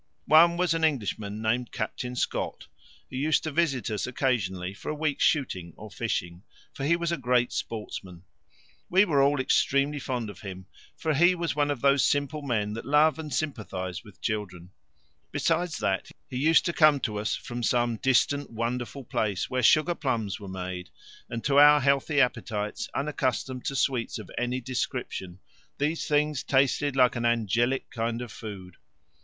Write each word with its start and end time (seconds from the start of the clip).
One 0.25 0.57
was 0.57 0.73
an 0.73 0.83
Englishman 0.83 1.43
named 1.43 1.71
Captain 1.71 2.15
Scott, 2.15 2.65
who 3.11 3.17
used 3.17 3.43
to 3.43 3.51
visit 3.51 3.91
us 3.91 4.07
occasionally 4.07 4.73
for 4.73 4.89
a 4.89 4.95
week's 4.95 5.23
shooting 5.23 5.75
or 5.77 5.91
fishing, 5.91 6.41
for 6.73 6.85
he 6.85 6.95
was 6.95 7.11
a 7.11 7.17
great 7.17 7.53
sportsman. 7.53 8.23
We 8.89 9.05
were 9.05 9.21
all 9.21 9.39
extremely 9.39 9.99
fond 9.99 10.31
of 10.31 10.39
him, 10.41 10.65
for 10.97 11.13
he 11.13 11.35
was 11.35 11.55
one 11.55 11.69
of 11.69 11.81
those 11.81 12.03
simple 12.03 12.41
men 12.41 12.73
that 12.73 12.85
love 12.85 13.19
and 13.19 13.31
sympathize 13.31 14.03
with 14.03 14.19
children; 14.21 14.71
besides 15.31 15.77
that, 15.77 16.09
he 16.27 16.37
used 16.37 16.65
to 16.65 16.73
come 16.73 16.99
to 17.01 17.19
us 17.19 17.35
from 17.35 17.61
some 17.61 17.97
distant 17.97 18.49
wonderful 18.49 19.03
place 19.03 19.51
where 19.51 19.61
sugar 19.61 19.93
plums 19.93 20.39
were 20.39 20.47
made, 20.49 20.89
and 21.29 21.43
to 21.43 21.59
our 21.59 21.79
healthy 21.79 22.19
appetites, 22.19 22.89
unaccustomed 22.95 23.65
to 23.65 23.75
sweets 23.75 24.17
of 24.17 24.31
any 24.35 24.59
description, 24.61 25.37
these 25.77 26.07
things 26.07 26.41
tasted 26.41 26.95
like 26.95 27.15
an 27.15 27.23
angelic 27.23 27.87
kind 27.91 28.23
of 28.23 28.31
food. 28.31 28.77